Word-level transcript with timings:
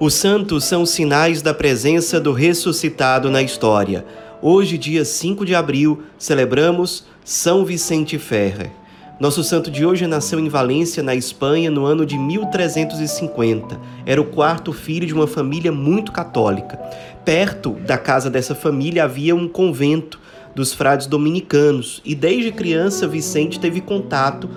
Os 0.00 0.14
santos 0.14 0.62
são 0.62 0.86
sinais 0.86 1.42
da 1.42 1.52
presença 1.52 2.20
do 2.20 2.32
ressuscitado 2.32 3.32
na 3.32 3.42
história. 3.42 4.06
Hoje, 4.40 4.78
dia 4.78 5.04
5 5.04 5.44
de 5.44 5.56
abril, 5.56 6.04
celebramos 6.16 7.04
São 7.24 7.64
Vicente 7.64 8.16
Ferrer. 8.16 8.70
Nosso 9.18 9.42
santo 9.42 9.72
de 9.72 9.84
hoje 9.84 10.06
nasceu 10.06 10.38
em 10.38 10.48
Valência, 10.48 11.02
na 11.02 11.16
Espanha, 11.16 11.68
no 11.68 11.84
ano 11.84 12.06
de 12.06 12.16
1350. 12.16 13.80
Era 14.06 14.20
o 14.20 14.26
quarto 14.26 14.72
filho 14.72 15.04
de 15.04 15.12
uma 15.12 15.26
família 15.26 15.72
muito 15.72 16.12
católica. 16.12 16.78
Perto 17.24 17.70
da 17.70 17.98
casa 17.98 18.30
dessa 18.30 18.54
família 18.54 19.02
havia 19.02 19.34
um 19.34 19.48
convento 19.48 20.20
dos 20.54 20.72
frades 20.72 21.08
dominicanos 21.08 22.00
e 22.04 22.14
desde 22.14 22.52
criança 22.52 23.08
Vicente 23.08 23.58
teve 23.58 23.80
contato 23.80 24.48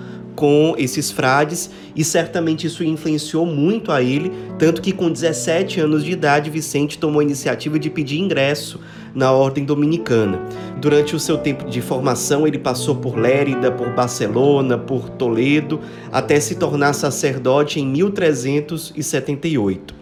com 0.42 0.74
esses 0.76 1.08
frades 1.08 1.70
e 1.94 2.02
certamente 2.02 2.66
isso 2.66 2.82
influenciou 2.82 3.46
muito 3.46 3.92
a 3.92 4.02
ele, 4.02 4.32
tanto 4.58 4.82
que 4.82 4.90
com 4.90 5.08
17 5.08 5.78
anos 5.78 6.04
de 6.04 6.10
idade 6.10 6.50
Vicente 6.50 6.98
tomou 6.98 7.20
a 7.20 7.22
iniciativa 7.22 7.78
de 7.78 7.88
pedir 7.88 8.18
ingresso 8.18 8.80
na 9.14 9.30
ordem 9.30 9.64
dominicana. 9.64 10.40
Durante 10.80 11.14
o 11.14 11.20
seu 11.20 11.38
tempo 11.38 11.70
de 11.70 11.80
formação, 11.80 12.44
ele 12.44 12.58
passou 12.58 12.96
por 12.96 13.16
Lérida, 13.16 13.70
por 13.70 13.90
Barcelona, 13.90 14.76
por 14.76 15.08
Toledo, 15.10 15.78
até 16.10 16.40
se 16.40 16.56
tornar 16.56 16.92
sacerdote 16.92 17.78
em 17.78 17.86
1378. 17.86 19.94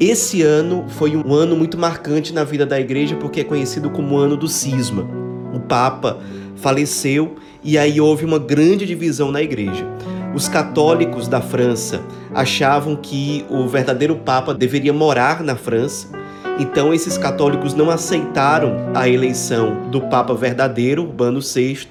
Esse 0.00 0.40
ano 0.40 0.86
foi 0.88 1.14
um 1.14 1.34
ano 1.34 1.54
muito 1.54 1.76
marcante 1.76 2.32
na 2.32 2.42
vida 2.42 2.64
da 2.64 2.80
igreja 2.80 3.16
porque 3.16 3.40
é 3.40 3.44
conhecido 3.44 3.90
como 3.90 4.16
ano 4.16 4.34
do 4.34 4.48
cisma. 4.48 5.06
O 5.52 5.60
Papa 5.60 6.20
faleceu 6.56 7.36
e 7.64 7.78
aí 7.78 8.00
houve 8.00 8.24
uma 8.24 8.38
grande 8.38 8.86
divisão 8.86 9.32
na 9.32 9.42
igreja. 9.42 9.86
Os 10.34 10.48
católicos 10.48 11.26
da 11.26 11.40
França 11.40 12.02
achavam 12.34 12.94
que 12.94 13.44
o 13.48 13.66
verdadeiro 13.66 14.16
Papa 14.16 14.52
deveria 14.52 14.92
morar 14.92 15.42
na 15.42 15.56
França, 15.56 16.08
então 16.58 16.92
esses 16.92 17.16
católicos 17.16 17.72
não 17.72 17.90
aceitaram 17.90 18.90
a 18.94 19.08
eleição 19.08 19.88
do 19.90 20.00
Papa 20.02 20.34
verdadeiro, 20.34 21.02
Urbano 21.02 21.40
VI, 21.40 21.88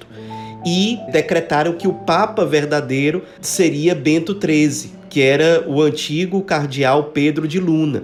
e 0.64 0.98
decretaram 1.10 1.72
que 1.72 1.88
o 1.88 1.92
Papa 1.92 2.44
verdadeiro 2.44 3.22
seria 3.40 3.94
Bento 3.94 4.38
XIII, 4.38 4.92
que 5.10 5.20
era 5.20 5.64
o 5.66 5.82
antigo 5.82 6.40
cardeal 6.42 7.04
Pedro 7.04 7.48
de 7.48 7.58
Luna. 7.60 8.02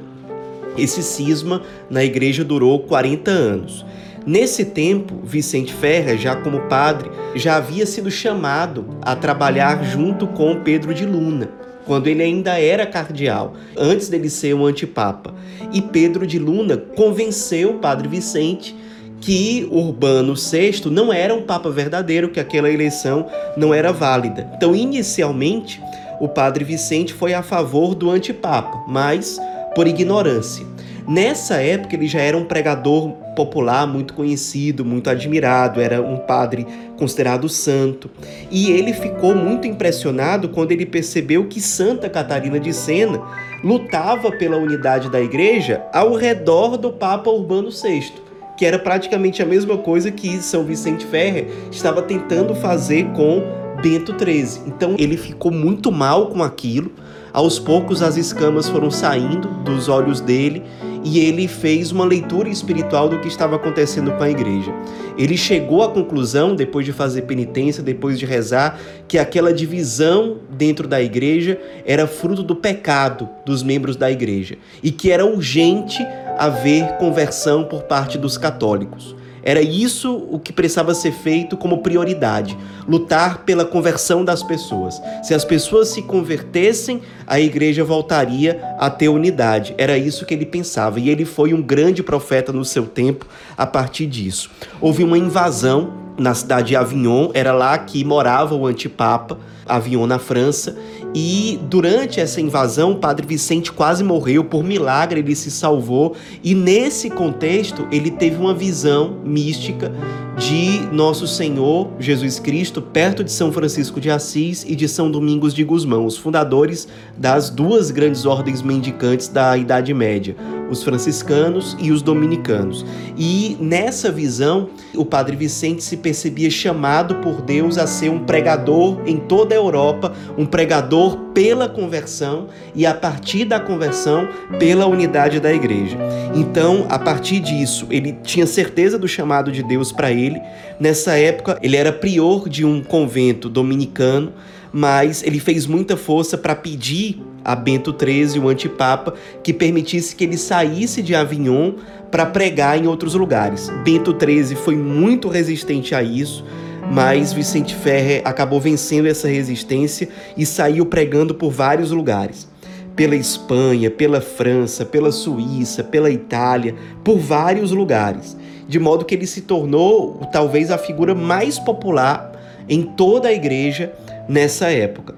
Esse 0.77 1.03
cisma 1.03 1.63
na 1.89 2.05
igreja 2.05 2.45
durou 2.45 2.81
40 2.81 3.31
anos. 3.31 3.85
Nesse 4.27 4.67
tempo, 4.67 5.21
Vicente 5.25 5.73
Ferrer, 5.73 6.19
já 6.19 6.37
como 6.37 6.61
padre, 6.63 7.11
já 7.35 7.57
havia 7.57 7.87
sido 7.87 8.11
chamado 8.11 8.85
a 9.01 9.17
trabalhar 9.17 9.83
junto 9.85 10.27
com 10.27 10.61
Pedro 10.61 10.93
de 10.93 11.07
Luna, 11.07 11.49
quando 11.87 12.07
ele 12.07 12.23
ainda 12.23 12.59
era 12.61 12.87
cardeal, 12.87 13.55
antes 13.77 14.09
dele 14.09 14.29
ser 14.29 14.55
um 14.55 14.67
antipapa. 14.67 15.35
E 15.73 15.81
Pedro 15.81 16.27
de 16.27 16.39
Luna 16.39 16.77
convenceu 16.77 17.71
o 17.71 17.79
padre 17.79 18.09
Vicente 18.09 18.77
que 19.21 19.69
Urbano 19.71 20.35
VI 20.35 20.91
não 20.91 21.13
era 21.13 21.35
um 21.35 21.43
papa 21.43 21.71
verdadeiro, 21.71 22.31
que 22.31 22.41
aquela 22.41 22.71
eleição 22.71 23.27
não 23.57 23.73
era 23.73 23.93
válida. 23.93 24.51
Então, 24.57 24.75
inicialmente, 24.75 25.81
o 26.21 26.29
padre 26.29 26.65
Vicente 26.65 27.13
foi 27.13 27.35
a 27.35 27.43
favor 27.43 27.95
do 27.95 28.11
antipapa, 28.11 28.85
mas 28.89 29.39
por 29.75 29.87
ignorância. 29.87 30.70
Nessa 31.11 31.57
época 31.57 31.97
ele 31.97 32.07
já 32.07 32.21
era 32.21 32.37
um 32.37 32.45
pregador 32.45 33.11
popular 33.35 33.85
muito 33.85 34.15
conhecido, 34.15 34.85
muito 34.85 35.11
admirado, 35.11 35.81
era 35.81 36.01
um 36.01 36.19
padre 36.19 36.65
considerado 36.97 37.49
santo. 37.49 38.09
E 38.49 38.71
ele 38.71 38.93
ficou 38.93 39.35
muito 39.35 39.67
impressionado 39.67 40.51
quando 40.51 40.71
ele 40.71 40.87
percebeu 40.87 41.49
que 41.49 41.61
Santa 41.61 42.09
Catarina 42.09 42.61
de 42.61 42.73
Sena 42.73 43.21
lutava 43.65 44.31
pela 44.31 44.57
unidade 44.57 45.11
da 45.11 45.21
igreja 45.21 45.83
ao 45.93 46.15
redor 46.15 46.77
do 46.77 46.93
Papa 46.93 47.29
Urbano 47.29 47.71
VI, 47.73 48.13
que 48.57 48.65
era 48.65 48.79
praticamente 48.79 49.43
a 49.43 49.47
mesma 49.47 49.79
coisa 49.79 50.13
que 50.13 50.41
São 50.41 50.63
Vicente 50.63 51.05
Ferrer 51.07 51.49
estava 51.73 52.03
tentando 52.03 52.55
fazer 52.55 53.07
com 53.17 53.43
Bento 53.83 54.15
XIII. 54.17 54.63
Então 54.69 54.95
ele 54.97 55.17
ficou 55.17 55.51
muito 55.51 55.91
mal 55.91 56.29
com 56.29 56.41
aquilo. 56.41 56.93
Aos 57.33 57.59
poucos 57.59 58.03
as 58.03 58.17
escamas 58.17 58.69
foram 58.69 58.91
saindo 58.91 59.49
dos 59.65 59.89
olhos 59.89 60.21
dele 60.21 60.63
e 61.05 61.19
ele 61.19 61.49
fez 61.49 61.91
uma 61.93 62.05
leitura 62.05 62.49
espiritual 62.49 63.09
do 63.09 63.19
que 63.21 63.29
estava 63.29 63.57
acontecendo 63.57 64.13
com 64.13 64.23
a 64.23 64.31
igreja. 64.31 64.73
Ele 65.17 65.37
chegou 65.37 65.83
à 65.83 65.91
conclusão, 65.91 66.55
depois 66.55 66.85
de 66.85 66.93
fazer 66.93 67.23
penitência, 67.23 67.83
depois 67.83 68.19
de 68.19 68.27
rezar, 68.27 68.79
que 69.09 69.19
aquela 69.19 69.53
divisão 69.53 70.39
dentro 70.51 70.87
da 70.87 71.01
igreja 71.01 71.59
era 71.85 72.07
fruto 72.07 72.43
do 72.43 72.57
pecado 72.57 73.29
dos 73.45 73.63
membros 73.63 73.97
da 73.97 74.11
igreja 74.11 74.57
e 74.83 74.91
que 74.91 75.11
era 75.11 75.25
urgente 75.25 76.05
haver 76.39 76.97
conversão 76.99 77.65
por 77.65 77.83
parte 77.83 78.17
dos 78.17 78.39
católicos. 78.39 79.15
Era 79.43 79.61
isso 79.61 80.27
o 80.31 80.39
que 80.39 80.53
precisava 80.53 80.95
ser 80.95 81.13
feito 81.13 81.57
como 81.57 81.79
prioridade: 81.79 82.57
lutar 82.89 83.45
pela 83.45 83.65
conversão 83.65 84.25
das 84.25 84.43
pessoas. 84.43 85.01
Se 85.23 85.35
as 85.35 85.45
pessoas 85.45 85.89
se 85.89 86.03
convertessem, 86.03 87.03
a 87.27 87.41
igreja 87.41 87.85
voltaria 87.85 88.61
a 88.79 88.91
ter 88.91 89.09
unidade. 89.09 89.75
Era 89.79 89.97
isso 89.97 90.27
que 90.27 90.35
ele 90.35 90.47
pensava. 90.47 91.01
E 91.01 91.09
ele 91.09 91.25
foi 91.25 91.55
um 91.55 91.63
grande 91.63 92.03
profeta 92.03 92.53
no 92.53 92.65
seu 92.65 92.87
tempo 92.87 93.27
a 93.57 93.67
partir 93.67 94.07
disso. 94.07 94.51
Houve 94.81 95.05
uma 95.05 95.19
invasão 95.19 96.01
na 96.19 96.35
cidade 96.35 96.69
de 96.69 96.77
Avignon, 96.77 97.31
era 97.33 97.51
lá 97.53 97.79
que 97.79 98.05
morava 98.05 98.55
o 98.55 98.67
antipapa, 98.67 99.39
Avignon 99.65 100.07
na 100.07 100.19
França, 100.19 100.77
e 101.15 101.59
durante 101.65 102.21
essa 102.21 102.41
invasão, 102.41 102.93
o 102.93 102.97
Padre 102.97 103.27
Vicente 103.27 103.73
quase 103.73 104.05
morreu, 104.05 104.45
por 104.45 104.63
milagre 104.63 105.21
ele 105.21 105.35
se 105.35 105.51
salvou, 105.51 106.15
e 106.43 106.55
nesse 106.55 107.11
contexto 107.11 107.87
ele 107.91 108.11
teve 108.11 108.37
uma 108.37 108.55
visão 108.55 109.17
mística 109.25 109.93
de 110.41 110.89
Nosso 110.91 111.27
Senhor 111.27 111.91
Jesus 111.99 112.39
Cristo 112.39 112.81
perto 112.81 113.23
de 113.23 113.31
São 113.31 113.53
Francisco 113.53 114.01
de 114.01 114.11
Assis 114.11 114.65
e 114.67 114.75
de 114.75 114.89
São 114.89 115.11
Domingos 115.11 115.53
de 115.53 115.63
Gusmão, 115.63 116.07
os 116.07 116.17
fundadores 116.17 116.89
das 117.15 117.51
duas 117.51 117.91
grandes 117.91 118.25
ordens 118.25 118.63
mendicantes 118.63 119.29
da 119.29 119.55
Idade 119.59 119.93
Média, 119.93 120.35
os 120.71 120.83
franciscanos 120.83 121.77
e 121.79 121.93
os 121.93 122.01
dominicanos. 122.01 122.87
E 123.19 123.55
nessa 123.61 124.11
visão, 124.11 124.71
o 124.95 125.05
Padre 125.05 125.37
Vicente 125.37 125.85
se 125.85 125.99
percebia 125.99 126.49
chamado 126.49 127.17
por 127.17 127.43
Deus 127.43 127.77
a 127.77 127.87
ser 127.87 128.09
um 128.09 128.21
pregador 128.21 128.99
em 129.05 129.19
toda 129.19 129.55
a 129.55 129.59
Europa, 129.59 130.15
um 130.39 130.47
pregador 130.47 131.19
pela 131.35 131.69
conversão 131.69 132.49
e 132.75 132.85
a 132.85 132.95
partir 132.95 133.45
da 133.45 133.61
conversão 133.61 134.29
pela 134.59 134.87
unidade 134.87 135.41
da 135.41 135.53
igreja. 135.53 135.97
Então, 136.35 136.87
a 136.89 136.99
partir 136.99 137.41
disso, 137.41 137.87
ele 137.91 138.13
tinha 138.23 138.47
certeza 138.47 138.99
do 138.99 139.09
chamado 139.09 139.51
de 139.51 139.63
Deus 139.63 139.93
para 139.93 140.11
ele. 140.11 140.41
Nessa 140.79 141.17
época, 141.17 141.59
ele 141.63 141.77
era 141.77 141.93
prior 141.93 142.49
de 142.49 142.65
um 142.65 142.83
convento 142.83 143.49
dominicano, 143.49 144.33
mas 144.73 145.23
ele 145.23 145.41
fez 145.41 145.67
muita 145.67 145.97
força 145.97 146.39
para 146.39 146.55
pedir 146.55 147.21
a 147.45 147.57
Bento 147.57 147.95
XIII, 147.99 148.39
o 148.39 148.49
antipapa, 148.49 149.15
que 149.43 149.53
permitisse 149.53 150.15
que 150.15 150.25
ele 150.25 150.37
saísse 150.37 151.03
de 151.03 151.15
Avignon 151.15 151.73
para 152.11 152.27
pregar 152.27 152.79
em 152.79 152.87
outros 152.87 153.15
lugares. 153.15 153.71
Bento 153.85 154.17
XIII 154.19 154.57
foi 154.57 154.77
muito 154.77 155.29
resistente 155.29 155.95
a 155.95 156.03
isso, 156.03 156.45
mas 156.91 157.33
Vicente 157.33 157.75
Ferrer 157.75 158.21
acabou 158.25 158.61
vencendo 158.61 159.07
essa 159.07 159.29
resistência 159.29 160.09
e 160.37 160.45
saiu 160.45 160.85
pregando 160.85 161.35
por 161.35 161.51
vários 161.51 161.93
lugares. 161.93 162.49
Pela 162.97 163.15
Espanha, 163.15 163.91
pela 163.91 164.21
França, 164.21 164.85
pela 164.85 165.13
Suíça, 165.13 165.85
pela 165.85 166.11
Itália, 166.11 166.75
por 167.05 167.19
vários 167.19 167.71
lugares. 167.71 168.37
De 168.69 168.79
modo 168.79 169.05
que 169.05 169.15
ele 169.15 169.27
se 169.27 169.43
tornou 169.43 170.29
talvez 170.33 170.71
a 170.71 170.77
figura 170.77 171.15
mais 171.15 171.59
popular 171.59 172.33
em 172.69 172.83
toda 172.83 173.29
a 173.29 173.33
igreja 173.33 173.93
nessa 174.29 174.71
época. 174.71 175.15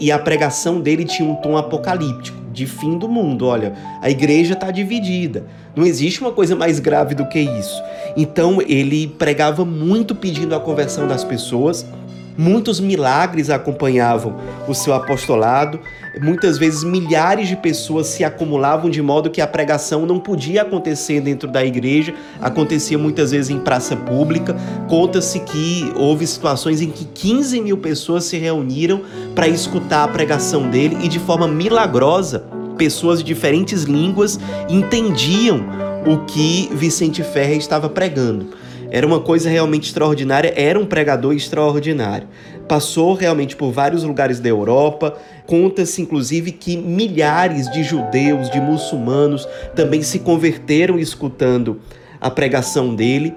E 0.00 0.10
a 0.10 0.18
pregação 0.18 0.80
dele 0.80 1.04
tinha 1.04 1.28
um 1.28 1.36
tom 1.36 1.56
apocalíptico, 1.56 2.36
de 2.52 2.66
fim 2.66 2.98
do 2.98 3.08
mundo. 3.08 3.46
Olha, 3.46 3.74
a 4.00 4.10
igreja 4.10 4.54
está 4.54 4.70
dividida. 4.70 5.44
Não 5.74 5.84
existe 5.84 6.20
uma 6.20 6.32
coisa 6.32 6.54
mais 6.54 6.78
grave 6.78 7.14
do 7.14 7.28
que 7.28 7.38
isso. 7.38 7.82
Então 8.16 8.60
ele 8.60 9.06
pregava 9.06 9.64
muito 9.64 10.14
pedindo 10.14 10.54
a 10.54 10.60
conversão 10.60 11.06
das 11.06 11.24
pessoas 11.24 11.86
Muitos 12.36 12.80
milagres 12.80 13.48
acompanhavam 13.48 14.36
o 14.66 14.74
seu 14.74 14.92
apostolado. 14.92 15.78
Muitas 16.20 16.58
vezes 16.58 16.82
milhares 16.82 17.48
de 17.48 17.56
pessoas 17.56 18.08
se 18.08 18.24
acumulavam 18.24 18.90
de 18.90 19.00
modo 19.00 19.30
que 19.30 19.40
a 19.40 19.46
pregação 19.46 20.04
não 20.04 20.18
podia 20.18 20.62
acontecer 20.62 21.20
dentro 21.20 21.48
da 21.48 21.64
igreja, 21.64 22.12
acontecia 22.40 22.98
muitas 22.98 23.30
vezes 23.30 23.50
em 23.50 23.60
praça 23.60 23.94
pública. 23.94 24.56
Conta-se 24.88 25.40
que 25.40 25.92
houve 25.94 26.26
situações 26.26 26.80
em 26.80 26.90
que 26.90 27.04
15 27.04 27.60
mil 27.60 27.78
pessoas 27.78 28.24
se 28.24 28.36
reuniram 28.36 29.02
para 29.34 29.46
escutar 29.46 30.02
a 30.02 30.08
pregação 30.08 30.68
dele 30.68 30.98
e 31.02 31.08
de 31.08 31.20
forma 31.20 31.46
milagrosa, 31.46 32.44
pessoas 32.76 33.20
de 33.20 33.24
diferentes 33.24 33.84
línguas 33.84 34.40
entendiam 34.68 35.64
o 36.04 36.24
que 36.26 36.68
Vicente 36.72 37.22
Ferrer 37.22 37.58
estava 37.58 37.88
pregando. 37.88 38.63
Era 38.94 39.04
uma 39.04 39.18
coisa 39.18 39.50
realmente 39.50 39.88
extraordinária, 39.88 40.54
era 40.54 40.78
um 40.78 40.86
pregador 40.86 41.34
extraordinário. 41.34 42.28
Passou 42.68 43.12
realmente 43.14 43.56
por 43.56 43.72
vários 43.72 44.04
lugares 44.04 44.38
da 44.38 44.48
Europa. 44.48 45.18
Conta-se, 45.48 46.00
inclusive, 46.00 46.52
que 46.52 46.76
milhares 46.76 47.68
de 47.72 47.82
judeus, 47.82 48.48
de 48.48 48.60
muçulmanos, 48.60 49.48
também 49.74 50.00
se 50.00 50.20
converteram 50.20 50.96
escutando 50.96 51.80
a 52.20 52.30
pregação 52.30 52.94
dele. 52.94 53.34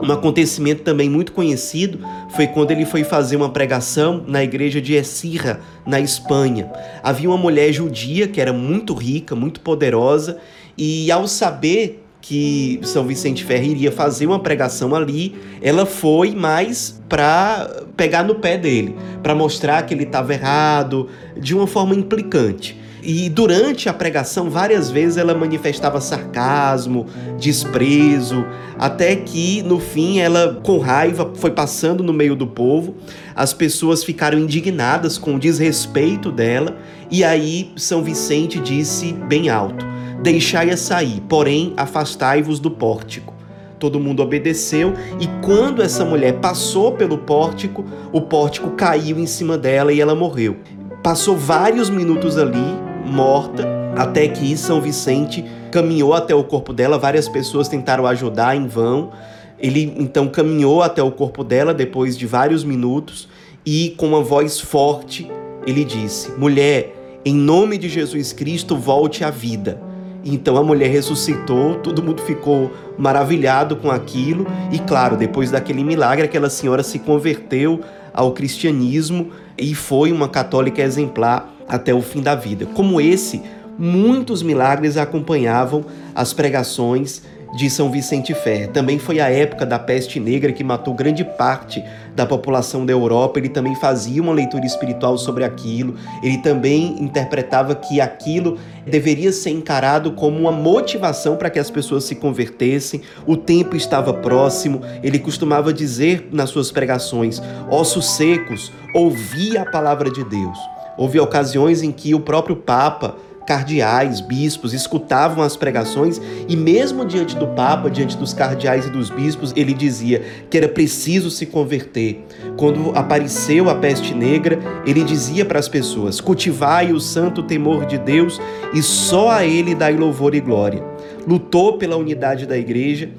Um 0.00 0.12
acontecimento 0.12 0.84
também 0.84 1.10
muito 1.10 1.32
conhecido 1.32 1.98
foi 2.36 2.46
quando 2.46 2.70
ele 2.70 2.86
foi 2.86 3.02
fazer 3.02 3.34
uma 3.34 3.50
pregação 3.50 4.22
na 4.24 4.44
igreja 4.44 4.80
de 4.80 4.94
Esirra, 4.94 5.58
na 5.84 5.98
Espanha. 5.98 6.70
Havia 7.02 7.28
uma 7.28 7.36
mulher 7.36 7.72
judia 7.72 8.28
que 8.28 8.40
era 8.40 8.52
muito 8.52 8.94
rica, 8.94 9.34
muito 9.34 9.58
poderosa, 9.58 10.38
e 10.78 11.10
ao 11.10 11.26
saber 11.26 12.05
que 12.26 12.80
São 12.82 13.06
Vicente 13.06 13.44
Ferre 13.44 13.70
iria 13.70 13.92
fazer 13.92 14.26
uma 14.26 14.40
pregação 14.40 14.96
ali, 14.96 15.36
ela 15.62 15.86
foi 15.86 16.34
mais 16.34 17.00
para 17.08 17.84
pegar 17.96 18.24
no 18.24 18.34
pé 18.34 18.58
dele, 18.58 18.96
para 19.22 19.32
mostrar 19.32 19.82
que 19.86 19.94
ele 19.94 20.02
estava 20.02 20.34
errado, 20.34 21.08
de 21.38 21.54
uma 21.54 21.68
forma 21.68 21.94
implicante. 21.94 22.76
E 23.00 23.28
durante 23.28 23.88
a 23.88 23.92
pregação, 23.92 24.50
várias 24.50 24.90
vezes 24.90 25.16
ela 25.16 25.36
manifestava 25.36 26.00
sarcasmo, 26.00 27.06
desprezo, 27.38 28.44
até 28.76 29.14
que 29.14 29.62
no 29.62 29.78
fim 29.78 30.18
ela, 30.18 30.60
com 30.64 30.78
raiva, 30.78 31.30
foi 31.36 31.52
passando 31.52 32.02
no 32.02 32.12
meio 32.12 32.34
do 32.34 32.48
povo. 32.48 32.96
As 33.36 33.52
pessoas 33.52 34.02
ficaram 34.02 34.36
indignadas 34.36 35.16
com 35.16 35.36
o 35.36 35.38
desrespeito 35.38 36.32
dela, 36.32 36.76
e 37.08 37.22
aí 37.22 37.70
São 37.76 38.02
Vicente 38.02 38.58
disse 38.58 39.12
bem 39.12 39.48
alto: 39.48 39.86
Deixai-a 40.22 40.76
sair, 40.76 41.20
porém 41.28 41.72
afastai-vos 41.76 42.58
do 42.58 42.70
pórtico. 42.70 43.34
Todo 43.78 44.00
mundo 44.00 44.22
obedeceu 44.22 44.94
e 45.20 45.26
quando 45.44 45.82
essa 45.82 46.04
mulher 46.04 46.40
passou 46.40 46.92
pelo 46.92 47.18
pórtico, 47.18 47.84
o 48.12 48.22
pórtico 48.22 48.70
caiu 48.70 49.18
em 49.18 49.26
cima 49.26 49.58
dela 49.58 49.92
e 49.92 50.00
ela 50.00 50.14
morreu. 50.14 50.56
Passou 51.02 51.36
vários 51.36 51.90
minutos 51.90 52.38
ali, 52.38 52.74
morta, 53.04 53.64
até 53.96 54.26
que 54.28 54.56
São 54.56 54.80
Vicente 54.80 55.44
caminhou 55.70 56.14
até 56.14 56.34
o 56.34 56.42
corpo 56.42 56.72
dela. 56.72 56.98
Várias 56.98 57.28
pessoas 57.28 57.68
tentaram 57.68 58.06
ajudar 58.06 58.56
em 58.56 58.66
vão. 58.66 59.10
Ele 59.58 59.94
então 59.98 60.28
caminhou 60.28 60.82
até 60.82 61.02
o 61.02 61.12
corpo 61.12 61.44
dela 61.44 61.72
depois 61.72 62.16
de 62.16 62.26
vários 62.26 62.64
minutos 62.64 63.28
e, 63.64 63.94
com 63.96 64.06
uma 64.06 64.22
voz 64.22 64.58
forte, 64.60 65.30
ele 65.66 65.84
disse: 65.84 66.30
Mulher, 66.32 67.20
em 67.24 67.34
nome 67.34 67.78
de 67.78 67.88
Jesus 67.88 68.32
Cristo, 68.32 68.76
volte 68.76 69.24
à 69.24 69.30
vida. 69.30 69.80
Então 70.28 70.56
a 70.56 70.62
mulher 70.62 70.90
ressuscitou, 70.90 71.76
todo 71.76 72.02
mundo 72.02 72.20
ficou 72.20 72.72
maravilhado 72.98 73.76
com 73.76 73.88
aquilo, 73.88 74.44
e 74.72 74.78
claro, 74.80 75.16
depois 75.16 75.52
daquele 75.52 75.84
milagre, 75.84 76.24
aquela 76.24 76.50
senhora 76.50 76.82
se 76.82 76.98
converteu 76.98 77.80
ao 78.12 78.32
cristianismo 78.32 79.30
e 79.56 79.72
foi 79.72 80.10
uma 80.10 80.28
católica 80.28 80.82
exemplar 80.82 81.54
até 81.68 81.94
o 81.94 82.02
fim 82.02 82.22
da 82.22 82.34
vida. 82.34 82.66
Como 82.74 83.00
esse, 83.00 83.40
muitos 83.78 84.42
milagres 84.42 84.96
acompanhavam 84.96 85.84
as 86.12 86.32
pregações 86.32 87.22
de 87.54 87.70
São 87.70 87.90
Vicente 87.90 88.34
Ferre. 88.34 88.68
Também 88.68 88.98
foi 88.98 89.20
a 89.20 89.28
época 89.30 89.64
da 89.64 89.78
peste 89.78 90.18
negra 90.18 90.52
que 90.52 90.64
matou 90.64 90.94
grande 90.94 91.24
parte 91.24 91.82
da 92.14 92.26
população 92.26 92.84
da 92.84 92.92
Europa. 92.92 93.38
Ele 93.38 93.48
também 93.48 93.74
fazia 93.74 94.22
uma 94.22 94.32
leitura 94.32 94.66
espiritual 94.66 95.16
sobre 95.16 95.44
aquilo. 95.44 95.94
Ele 96.22 96.38
também 96.38 97.02
interpretava 97.02 97.74
que 97.74 98.00
aquilo 98.00 98.58
deveria 98.86 99.32
ser 99.32 99.50
encarado 99.50 100.12
como 100.12 100.38
uma 100.38 100.52
motivação 100.52 101.36
para 101.36 101.50
que 101.50 101.58
as 101.58 101.70
pessoas 101.70 102.04
se 102.04 102.16
convertessem. 102.16 103.02
O 103.26 103.36
tempo 103.36 103.76
estava 103.76 104.12
próximo. 104.12 104.82
Ele 105.02 105.18
costumava 105.18 105.72
dizer 105.72 106.28
nas 106.32 106.50
suas 106.50 106.70
pregações: 106.70 107.40
ossos 107.70 108.06
secos, 108.12 108.72
ouvi 108.94 109.56
a 109.56 109.64
palavra 109.64 110.10
de 110.10 110.24
Deus. 110.24 110.58
Houve 110.96 111.20
ocasiões 111.20 111.82
em 111.82 111.92
que 111.92 112.14
o 112.14 112.20
próprio 112.20 112.56
Papa 112.56 113.16
cardeais, 113.46 114.20
bispos, 114.20 114.74
escutavam 114.74 115.42
as 115.42 115.56
pregações 115.56 116.20
e, 116.48 116.56
mesmo 116.56 117.04
diante 117.04 117.36
do 117.36 117.46
Papa, 117.46 117.88
diante 117.88 118.16
dos 118.16 118.34
cardeais 118.34 118.86
e 118.86 118.90
dos 118.90 119.08
bispos, 119.08 119.52
ele 119.56 119.72
dizia 119.72 120.22
que 120.50 120.58
era 120.58 120.68
preciso 120.68 121.30
se 121.30 121.46
converter. 121.46 122.24
Quando 122.56 122.90
apareceu 122.96 123.70
a 123.70 123.74
peste 123.76 124.12
negra, 124.12 124.58
ele 124.84 125.04
dizia 125.04 125.44
para 125.44 125.58
as 125.58 125.68
pessoas: 125.68 126.20
cultivai 126.20 126.92
o 126.92 127.00
santo 127.00 127.42
temor 127.42 127.86
de 127.86 127.98
Deus 127.98 128.40
e 128.74 128.82
só 128.82 129.30
a 129.30 129.44
ele 129.44 129.74
dai 129.74 129.96
louvor 129.96 130.34
e 130.34 130.40
glória. 130.40 130.82
Lutou 131.26 131.78
pela 131.78 131.96
unidade 131.96 132.46
da 132.46 132.56
igreja, 132.56 133.10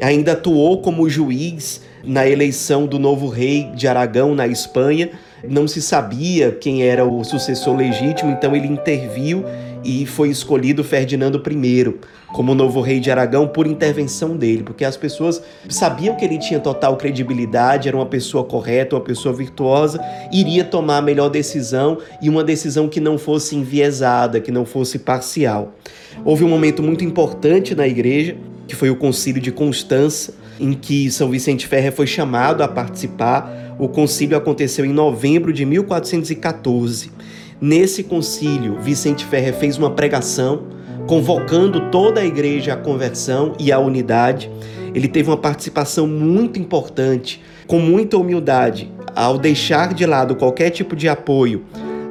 ainda 0.00 0.32
atuou 0.32 0.80
como 0.80 1.08
juiz 1.08 1.82
na 2.04 2.26
eleição 2.26 2.86
do 2.86 2.98
novo 2.98 3.28
rei 3.28 3.70
de 3.74 3.86
Aragão 3.86 4.34
na 4.34 4.46
Espanha. 4.46 5.10
Não 5.48 5.66
se 5.66 5.82
sabia 5.82 6.52
quem 6.52 6.82
era 6.82 7.04
o 7.04 7.24
sucessor 7.24 7.76
legítimo, 7.76 8.30
então 8.30 8.54
ele 8.54 8.68
interviu 8.68 9.44
e 9.84 10.06
foi 10.06 10.30
escolhido 10.30 10.84
Ferdinando 10.84 11.42
I 11.50 11.94
como 12.32 12.54
novo 12.54 12.80
rei 12.80 12.98
de 12.98 13.10
Aragão 13.10 13.46
por 13.46 13.66
intervenção 13.66 14.36
dele, 14.36 14.62
porque 14.62 14.84
as 14.84 14.96
pessoas 14.96 15.42
sabiam 15.68 16.16
que 16.16 16.24
ele 16.24 16.38
tinha 16.38 16.58
total 16.58 16.96
credibilidade, 16.96 17.88
era 17.88 17.96
uma 17.96 18.06
pessoa 18.06 18.44
correta, 18.44 18.96
uma 18.96 19.02
pessoa 19.02 19.34
virtuosa, 19.34 20.00
iria 20.32 20.64
tomar 20.64 20.98
a 20.98 21.02
melhor 21.02 21.28
decisão 21.28 21.98
e 22.22 22.28
uma 22.28 22.42
decisão 22.42 22.88
que 22.88 23.00
não 23.00 23.18
fosse 23.18 23.54
enviesada, 23.54 24.40
que 24.40 24.50
não 24.50 24.64
fosse 24.64 24.98
parcial. 24.98 25.74
Houve 26.24 26.44
um 26.44 26.48
momento 26.48 26.82
muito 26.82 27.04
importante 27.04 27.74
na 27.74 27.86
igreja, 27.86 28.36
que 28.66 28.74
foi 28.74 28.88
o 28.88 28.96
Concílio 28.96 29.42
de 29.42 29.52
Constança, 29.52 30.34
em 30.58 30.72
que 30.72 31.10
São 31.10 31.28
Vicente 31.28 31.66
Ferre 31.66 31.90
foi 31.90 32.06
chamado 32.06 32.62
a 32.62 32.68
participar. 32.68 33.74
O 33.78 33.88
concílio 33.88 34.36
aconteceu 34.36 34.84
em 34.84 34.92
novembro 34.92 35.52
de 35.52 35.64
1414 35.64 37.10
Nesse 37.62 38.02
concílio, 38.02 38.80
Vicente 38.80 39.24
Ferrer 39.24 39.54
fez 39.54 39.78
uma 39.78 39.92
pregação 39.92 40.64
convocando 41.06 41.90
toda 41.92 42.20
a 42.20 42.26
igreja 42.26 42.72
à 42.72 42.76
conversão 42.76 43.52
e 43.56 43.70
à 43.70 43.78
unidade. 43.78 44.50
Ele 44.92 45.06
teve 45.06 45.30
uma 45.30 45.36
participação 45.36 46.04
muito 46.04 46.58
importante, 46.58 47.40
com 47.68 47.78
muita 47.78 48.18
humildade, 48.18 48.90
ao 49.14 49.38
deixar 49.38 49.94
de 49.94 50.04
lado 50.04 50.34
qualquer 50.34 50.70
tipo 50.70 50.96
de 50.96 51.08
apoio 51.08 51.64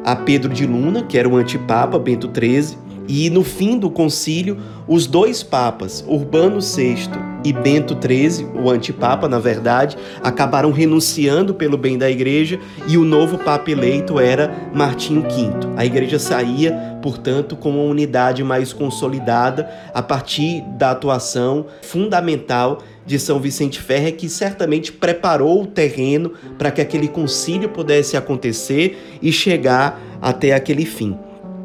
a 0.06 0.15
Pedro 0.15 0.53
de 0.53 0.65
Luna, 0.65 1.03
que 1.03 1.18
era 1.18 1.27
o 1.27 1.36
antipapa 1.36 2.00
Bento 2.00 2.31
XIII, 2.33 2.77
e 3.06 3.30
no 3.30 3.44
fim 3.44 3.77
do 3.77 3.92
concílio, 3.92 4.57
os 4.88 5.05
dois 5.05 5.43
papas, 5.43 6.01
Urbano 6.08 6.62
VI 6.62 7.30
e 7.43 7.51
Bento 7.51 7.98
XIII, 8.00 8.48
o 8.55 8.69
antipapa, 8.69 9.27
na 9.27 9.39
verdade, 9.39 9.98
acabaram 10.21 10.71
renunciando 10.71 11.53
pelo 11.53 11.77
bem 11.77 11.98
da 11.98 12.10
igreja 12.10 12.60
e 12.88 12.98
o 12.98 13.03
novo 13.03 13.38
papa 13.38 13.71
eleito 13.71 14.19
era 14.19 14.69
Martinho 14.74 15.24
V. 15.24 15.51
A 15.75 15.86
igreja 15.86 16.19
saía, 16.19 17.00
portanto, 17.01 17.55
com 17.55 17.71
uma 17.71 17.83
unidade 17.83 18.43
mais 18.43 18.74
consolidada 18.74 19.69
a 19.93 20.01
partir 20.01 20.62
da 20.77 20.91
atuação 20.91 21.65
fundamental 21.81 22.79
de 23.05 23.17
São 23.17 23.39
Vicente 23.39 23.81
Ferre, 23.81 24.12
que 24.12 24.29
certamente 24.29 24.91
preparou 24.91 25.63
o 25.63 25.67
terreno 25.67 26.33
para 26.57 26.69
que 26.69 26.81
aquele 26.81 27.07
concílio 27.07 27.69
pudesse 27.69 28.15
acontecer 28.15 29.17
e 29.21 29.31
chegar 29.31 30.00
até 30.21 30.53
aquele 30.53 30.86
fim. 30.86 31.17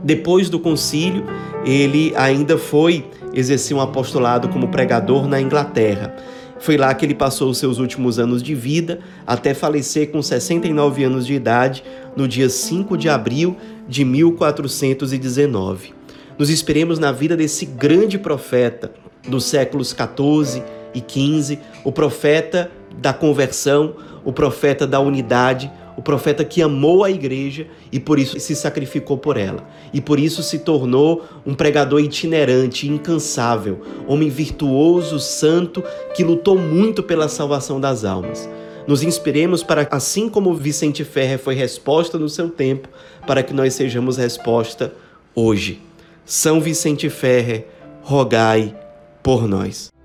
Depois 0.02 0.49
do 0.49 0.59
concílio, 0.59 1.25
ele 1.64 2.12
ainda 2.16 2.56
foi 2.56 3.04
exercer 3.37 3.76
um 3.76 3.81
apostolado 3.81 4.49
como 4.49 4.69
pregador 4.69 5.28
na 5.28 5.40
Inglaterra. 5.40 6.16
Foi 6.59 6.78
lá 6.78 6.93
que 6.95 7.05
ele 7.05 7.14
passou 7.14 7.50
os 7.50 7.59
seus 7.59 7.78
últimos 7.78 8.19
anos 8.19 8.43
de 8.43 8.55
vida, 8.55 9.00
até 9.26 9.52
falecer 9.52 10.11
com 10.11 10.23
69 10.23 11.05
anos 11.05 11.26
de 11.26 11.35
idade, 11.35 11.85
no 12.16 12.26
dia 12.26 12.49
5 12.49 12.97
de 12.97 13.11
abril 13.11 13.57
de 13.87 14.05
1419. 14.05 15.95
Nos 16.38 16.49
esperemos 16.49 16.99
na 16.99 17.12
vida 17.12 17.37
desse 17.37 17.66
grande 17.66 18.19
profeta 18.19 18.90
dos 19.28 19.45
séculos 19.45 19.93
14 19.93 20.62
e 20.95 21.00
15, 21.00 21.59
o 21.85 21.93
profeta 21.93 22.71
da 22.99 23.12
conversão, 23.12 23.95
o 24.25 24.33
profeta 24.33 24.87
da 24.87 24.99
unidade, 24.99 25.71
o 25.97 26.03
profeta 26.03 26.45
que 26.45 26.61
amou 26.61 27.03
a 27.03 27.11
igreja 27.11 27.67
e 27.91 27.99
por 27.99 28.19
isso 28.19 28.38
se 28.38 28.55
sacrificou 28.55 29.17
por 29.17 29.37
ela. 29.37 29.67
E 29.93 30.00
por 30.00 30.21
isso 30.21 30.43
se 30.43 30.59
tornou 30.59 31.25
um 31.45 31.55
pregador 31.55 32.00
itinerante, 32.00 32.87
incansável, 32.87 33.81
homem 34.07 34.29
virtuoso, 34.29 35.19
santo, 35.19 35.83
que 36.15 36.23
lutou 36.23 36.59
muito 36.59 37.03
pela 37.03 37.29
salvação 37.29 37.81
das 37.81 38.05
almas. 38.05 38.49
Nos 38.87 39.03
inspiremos 39.03 39.62
para, 39.62 39.88
assim 39.91 40.29
como 40.29 40.55
Vicente 40.55 41.03
Ferrer 41.03 41.38
foi 41.38 41.55
resposta 41.55 42.19
no 42.19 42.29
seu 42.29 42.49
tempo, 42.49 42.88
para 43.26 43.43
que 43.43 43.53
nós 43.53 43.75
sejamos 43.75 44.17
resposta 44.17 44.93
hoje. 45.35 45.81
São 46.25 46.61
Vicente 46.61 47.09
Ferrer, 47.09 47.67
rogai 48.03 48.76
por 49.23 49.49
nós. 49.49 49.96